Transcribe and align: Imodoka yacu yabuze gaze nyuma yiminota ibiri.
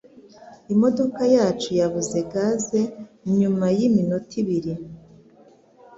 Imodoka 0.73 1.21
yacu 1.35 1.69
yabuze 1.79 2.19
gaze 2.31 2.81
nyuma 3.37 3.65
yiminota 3.77 4.33
ibiri. 4.41 4.73